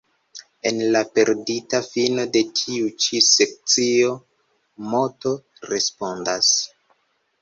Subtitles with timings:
[0.69, 4.15] En la perdita fino de tiu ĉi sekcio,
[4.95, 5.35] Moto
[5.75, 6.51] respondas.